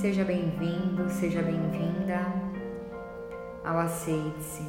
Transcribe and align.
Seja 0.00 0.24
bem-vindo, 0.24 1.10
seja 1.10 1.42
bem-vinda 1.42 2.24
ao 3.62 3.80
Aceite-se. 3.80 4.66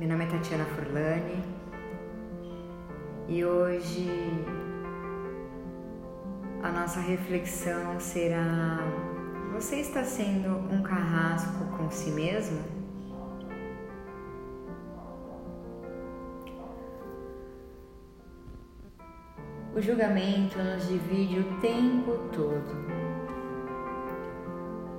Meu 0.00 0.08
nome 0.08 0.24
é 0.24 0.26
Tatiana 0.26 0.64
Furlani 0.64 1.40
e 3.28 3.44
hoje 3.44 4.10
a 6.60 6.72
nossa 6.72 6.98
reflexão 6.98 8.00
será: 8.00 8.80
você 9.52 9.76
está 9.76 10.02
sendo 10.02 10.48
um 10.68 10.82
carrasco 10.82 11.66
com 11.76 11.88
si 11.88 12.10
mesmo? 12.10 12.60
O 19.72 19.80
julgamento 19.80 20.58
nos 20.58 20.88
divide 20.88 21.38
o 21.38 21.60
tempo 21.60 22.18
todo. 22.32 22.99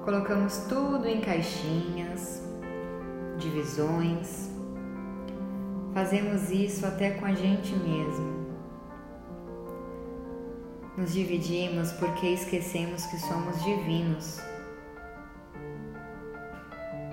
Colocamos 0.04 0.58
tudo 0.68 1.08
em 1.08 1.22
caixinhas, 1.22 2.42
divisões. 3.38 4.50
Fazemos 5.94 6.50
isso 6.50 6.88
até 6.88 7.12
com 7.12 7.26
a 7.28 7.34
gente 7.36 7.72
mesmo. 7.76 8.42
Nos 10.98 11.14
dividimos 11.14 11.92
porque 11.94 12.30
esquecemos 12.30 13.06
que 13.06 13.20
somos 13.20 13.64
divinos. 13.64 14.40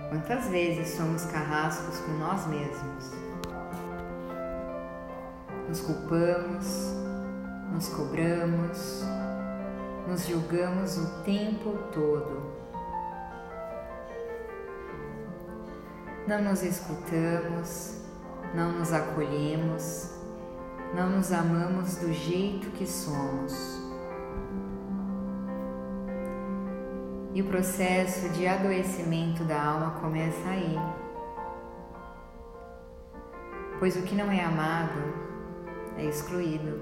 Quantas 0.08 0.48
vezes 0.48 0.96
somos 0.96 1.26
carrascos 1.26 2.00
com 2.00 2.12
nós 2.12 2.46
mesmos? 2.46 3.12
Nos 5.68 5.80
culpamos, 5.82 6.94
nos 7.70 7.90
cobramos, 7.90 9.04
nos 10.08 10.26
julgamos 10.26 10.96
o 10.96 11.22
tempo 11.24 11.76
todo. 11.92 12.67
Não 16.28 16.42
nos 16.42 16.62
escutamos, 16.62 18.02
não 18.54 18.72
nos 18.72 18.92
acolhemos, 18.92 20.14
não 20.94 21.08
nos 21.08 21.32
amamos 21.32 21.96
do 21.96 22.12
jeito 22.12 22.70
que 22.72 22.86
somos. 22.86 23.80
E 27.32 27.40
o 27.40 27.46
processo 27.46 28.28
de 28.28 28.46
adoecimento 28.46 29.42
da 29.44 29.58
alma 29.58 29.92
começa 30.02 30.46
aí. 30.50 30.76
Pois 33.78 33.96
o 33.96 34.02
que 34.02 34.14
não 34.14 34.30
é 34.30 34.44
amado 34.44 35.00
é 35.96 36.04
excluído. 36.04 36.78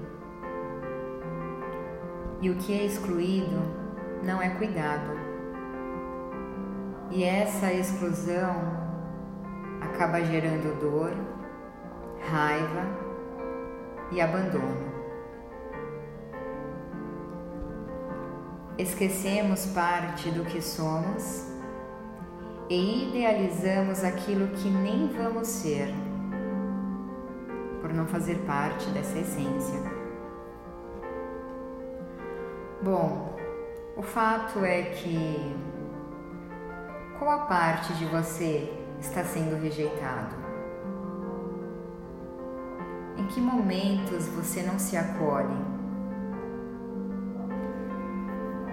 E 2.41 2.49
o 2.49 2.57
que 2.57 2.77
é 2.77 2.85
excluído 2.85 3.61
não 4.25 4.41
é 4.41 4.49
cuidado. 4.49 5.17
E 7.09 7.23
essa 7.23 7.71
exclusão 7.71 8.86
acaba 9.81 10.21
gerando 10.21 10.79
dor, 10.79 11.11
raiva 12.29 12.85
e 14.11 14.21
abandono. 14.21 14.97
Esquecemos 18.77 19.65
parte 19.67 20.29
do 20.29 20.45
que 20.45 20.61
somos 20.61 21.47
e 22.69 23.09
idealizamos 23.09 24.03
aquilo 24.03 24.49
que 24.49 24.69
nem 24.69 25.07
vamos 25.07 25.47
ser, 25.47 25.93
por 27.81 27.93
não 27.93 28.05
fazer 28.05 28.35
parte 28.45 28.89
dessa 28.91 29.17
essência. 29.17 29.79
Bom, 32.83 33.35
o 33.95 34.03
fato 34.03 34.63
é 34.63 34.83
que 34.83 35.55
qual 37.17 37.31
a 37.31 37.45
parte 37.45 37.93
de 37.93 38.05
você 38.05 38.86
está 38.99 39.23
sendo 39.23 39.61
rejeitado? 39.61 40.35
Em 43.17 43.25
que 43.27 43.39
momentos 43.39 44.27
você 44.27 44.61
não 44.61 44.77
se 44.79 44.95
acolhe? 44.95 45.57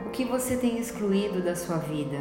O 0.07 0.11
que 0.11 0.25
você 0.25 0.57
tem 0.57 0.79
excluído 0.79 1.43
da 1.43 1.57
sua 1.57 1.79
vida? 1.79 2.19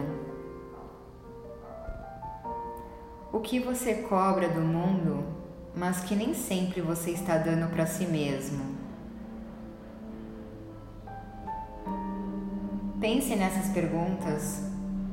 O 3.32 3.40
que 3.40 3.60
você 3.60 3.96
cobra 3.96 4.48
do 4.48 4.62
mundo, 4.62 5.24
mas 5.76 6.02
que 6.02 6.16
nem 6.16 6.34
sempre 6.34 6.82
você 6.82 7.12
está 7.12 7.38
dando 7.38 7.70
para 7.72 7.86
si 7.86 8.06
mesmo? 8.06 8.74
Pense 13.00 13.36
nessas 13.36 13.74
perguntas, 13.74 14.64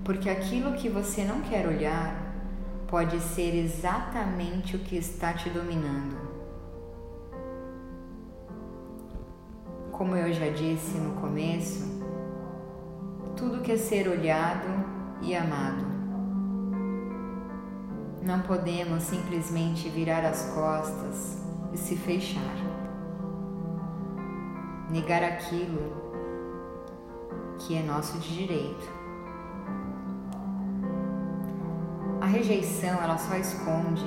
porque 0.04 0.30
aquilo 0.30 0.74
que 0.74 0.88
você 0.88 1.24
não 1.24 1.40
quer 1.40 1.66
olhar 1.66 2.29
pode 2.90 3.20
ser 3.20 3.54
exatamente 3.54 4.74
o 4.74 4.80
que 4.80 4.96
está 4.96 5.32
te 5.32 5.48
dominando. 5.48 6.18
Como 9.92 10.16
eu 10.16 10.32
já 10.32 10.48
disse 10.48 10.98
no 10.98 11.20
começo, 11.20 12.02
tudo 13.36 13.62
quer 13.62 13.78
ser 13.78 14.08
olhado 14.08 14.68
e 15.22 15.36
amado. 15.36 15.86
Não 18.22 18.42
podemos 18.42 19.04
simplesmente 19.04 19.88
virar 19.88 20.24
as 20.24 20.46
costas 20.52 21.38
e 21.72 21.78
se 21.78 21.94
fechar. 21.94 22.56
Negar 24.90 25.22
aquilo 25.22 25.92
que 27.60 27.76
é 27.76 27.82
nosso 27.82 28.18
de 28.18 28.36
direito. 28.36 29.00
Rejeição 32.30 33.02
ela 33.02 33.18
só 33.18 33.36
esconde 33.36 34.04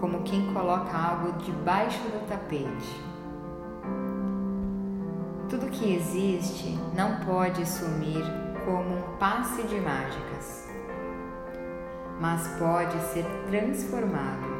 como 0.00 0.22
quem 0.24 0.52
coloca 0.52 0.96
algo 0.96 1.32
debaixo 1.38 2.00
do 2.00 2.26
tapete. 2.28 3.00
Tudo 5.48 5.70
que 5.70 5.94
existe 5.94 6.78
não 6.94 7.20
pode 7.24 7.66
sumir 7.66 8.22
como 8.64 8.98
um 8.98 9.16
passe 9.18 9.62
de 9.62 9.80
mágicas, 9.80 10.68
mas 12.20 12.46
pode 12.58 12.98
ser 13.12 13.24
transformado. 13.48 14.56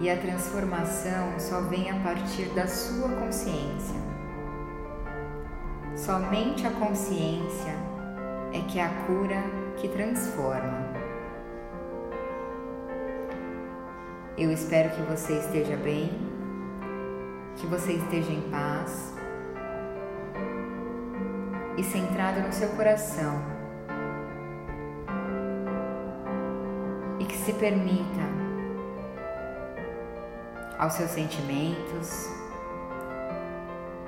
E 0.00 0.10
a 0.10 0.16
transformação 0.16 1.38
só 1.38 1.60
vem 1.60 1.90
a 1.90 2.00
partir 2.00 2.48
da 2.54 2.66
sua 2.66 3.08
consciência. 3.10 4.02
Somente 5.94 6.66
a 6.66 6.70
consciência 6.70 7.93
é 8.54 8.60
que 8.60 8.78
é 8.78 8.84
a 8.84 8.88
cura 9.06 9.42
que 9.76 9.88
transforma. 9.88 10.94
Eu 14.38 14.52
espero 14.52 14.90
que 14.90 15.02
você 15.02 15.34
esteja 15.40 15.76
bem, 15.76 16.10
que 17.56 17.66
você 17.66 17.94
esteja 17.94 18.30
em 18.30 18.42
paz 18.50 19.12
e 21.76 21.82
centrado 21.82 22.40
no 22.42 22.52
seu 22.52 22.68
coração. 22.70 23.42
E 27.18 27.24
que 27.24 27.36
se 27.36 27.52
permita 27.54 28.22
aos 30.78 30.92
seus 30.92 31.10
sentimentos, 31.10 32.28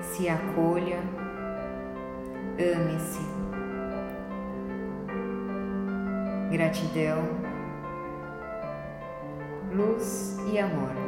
se 0.02 0.28
acolha 0.28 1.00
Ame-se. 2.58 3.45
Gratidão, 6.50 7.24
luz 9.72 10.38
e 10.52 10.58
amor. 10.58 11.05